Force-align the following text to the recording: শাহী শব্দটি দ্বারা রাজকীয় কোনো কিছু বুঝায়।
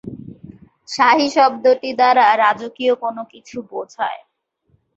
শাহী 0.89 1.27
শব্দটি 1.35 1.89
দ্বারা 1.99 2.25
রাজকীয় 2.37 2.93
কোনো 3.03 3.21
কিছু 3.33 3.57
বুঝায়। 3.69 4.21